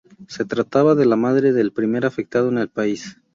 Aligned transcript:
Se 0.27 0.45
trataba 0.45 0.95
de 0.95 1.05
la 1.05 1.15
madre 1.15 1.53
del 1.53 1.71
primer 1.73 2.07
afectado 2.07 2.49
en 2.49 2.57
el 2.57 2.69
país. 2.69 3.21